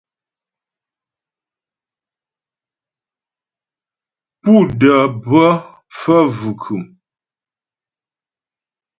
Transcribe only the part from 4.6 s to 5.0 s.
də́